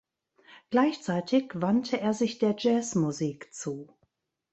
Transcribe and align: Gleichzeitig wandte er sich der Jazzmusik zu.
Gleichzeitig 0.71 1.49
wandte 1.53 1.99
er 2.01 2.15
sich 2.15 2.39
der 2.39 2.55
Jazzmusik 2.57 3.53
zu. 3.53 3.85